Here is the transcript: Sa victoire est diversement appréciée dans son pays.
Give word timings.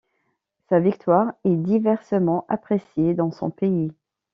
Sa 0.67 0.79
victoire 0.79 1.31
est 1.43 1.55
diversement 1.55 2.43
appréciée 2.49 3.13
dans 3.13 3.29
son 3.29 3.51
pays. 3.51 3.91